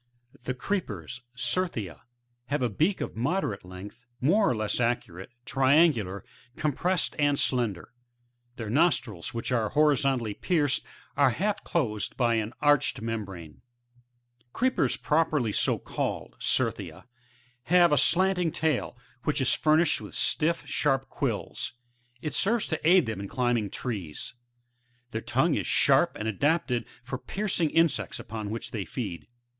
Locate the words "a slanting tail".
17.91-18.97